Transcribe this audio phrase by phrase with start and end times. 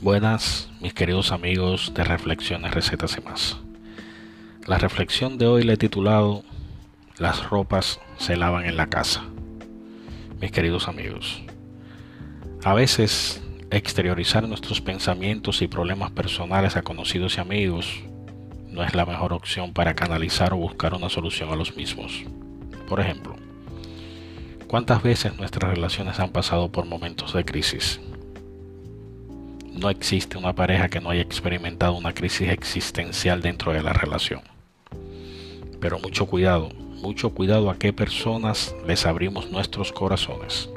[0.00, 3.56] Buenas, mis queridos amigos de Reflexiones, Recetas y más.
[4.64, 6.44] La reflexión de hoy le he titulado
[7.18, 9.24] Las ropas se lavan en la casa.
[10.40, 11.42] Mis queridos amigos,
[12.62, 13.42] a veces
[13.72, 18.04] exteriorizar nuestros pensamientos y problemas personales a conocidos y amigos
[18.68, 22.22] no es la mejor opción para canalizar o buscar una solución a los mismos.
[22.88, 23.34] Por ejemplo,
[24.68, 27.98] ¿cuántas veces nuestras relaciones han pasado por momentos de crisis?
[29.78, 34.42] No existe una pareja que no haya experimentado una crisis existencial dentro de la relación.
[35.80, 40.68] Pero mucho cuidado, mucho cuidado a qué personas les abrimos nuestros corazones,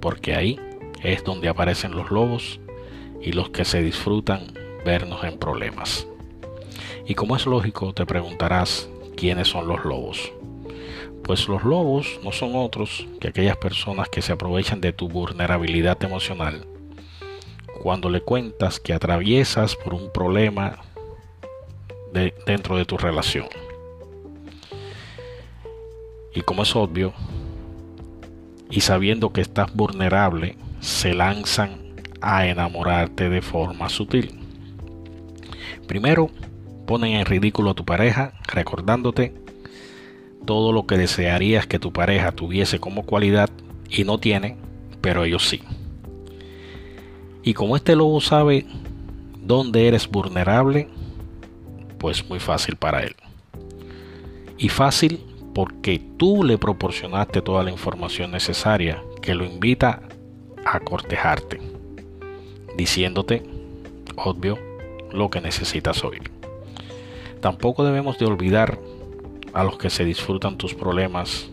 [0.00, 0.58] porque ahí
[1.02, 2.60] es donde aparecen los lobos
[3.20, 4.46] y los que se disfrutan
[4.84, 6.06] vernos en problemas.
[7.06, 10.32] Y como es lógico, te preguntarás quiénes son los lobos.
[11.24, 16.02] Pues los lobos no son otros que aquellas personas que se aprovechan de tu vulnerabilidad
[16.02, 16.64] emocional
[17.80, 20.80] cuando le cuentas que atraviesas por un problema
[22.46, 23.46] dentro de tu relación.
[26.34, 27.14] Y como es obvio,
[28.70, 34.38] y sabiendo que estás vulnerable, se lanzan a enamorarte de forma sutil.
[35.88, 36.30] Primero,
[36.86, 39.34] ponen en ridículo a tu pareja, recordándote
[40.44, 43.48] todo lo que desearías que tu pareja tuviese como cualidad
[43.88, 44.56] y no tiene,
[45.00, 45.62] pero ellos sí.
[47.42, 48.66] Y como este lobo sabe
[49.40, 50.88] dónde eres vulnerable,
[51.98, 53.16] pues muy fácil para él.
[54.58, 55.20] Y fácil
[55.54, 60.02] porque tú le proporcionaste toda la información necesaria que lo invita
[60.64, 61.60] a cortejarte,
[62.76, 63.42] diciéndote,
[64.16, 64.58] obvio,
[65.10, 66.30] lo que necesitas oír.
[67.40, 68.78] Tampoco debemos de olvidar
[69.54, 71.48] a los que se disfrutan tus problemas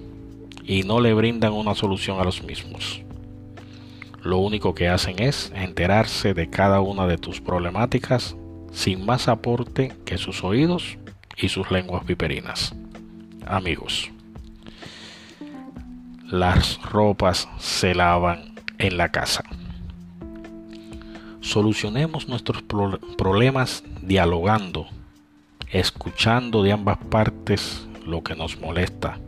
[0.64, 3.02] y no le brindan una solución a los mismos
[4.28, 8.36] lo único que hacen es enterarse de cada una de tus problemáticas
[8.74, 10.98] sin más aporte que sus oídos
[11.38, 12.76] y sus lenguas viperinas.
[13.46, 14.12] Amigos,
[16.26, 19.46] las ropas se lavan en la casa.
[21.40, 22.64] Solucionemos nuestros
[23.18, 24.88] problemas dialogando,
[25.72, 29.20] escuchando de ambas partes lo que nos molesta,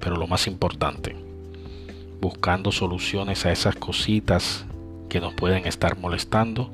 [0.00, 1.25] pero lo más importante,
[2.20, 4.64] buscando soluciones a esas cositas
[5.08, 6.70] que nos pueden estar molestando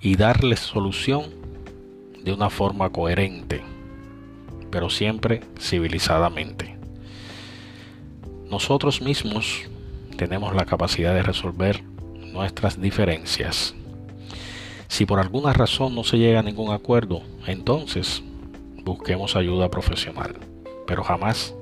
[0.00, 1.24] y darles solución
[2.22, 3.62] de una forma coherente,
[4.70, 6.76] pero siempre civilizadamente.
[8.50, 9.62] Nosotros mismos
[10.16, 11.82] tenemos la capacidad de resolver
[12.32, 13.74] nuestras diferencias.
[14.88, 18.22] Si por alguna razón no se llega a ningún acuerdo, entonces
[18.84, 20.36] busquemos ayuda profesional,
[20.86, 21.54] pero jamás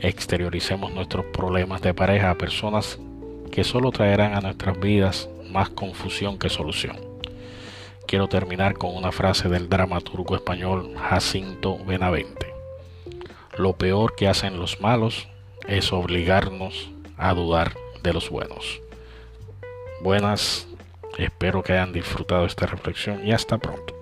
[0.00, 2.98] exterioricemos nuestros problemas de pareja a personas
[3.50, 6.96] que solo traerán a nuestras vidas más confusión que solución.
[8.06, 12.52] Quiero terminar con una frase del dramaturgo español Jacinto Benavente.
[13.56, 15.28] Lo peor que hacen los malos
[15.68, 18.80] es obligarnos a dudar de los buenos.
[20.02, 20.66] Buenas,
[21.18, 24.01] espero que hayan disfrutado esta reflexión y hasta pronto.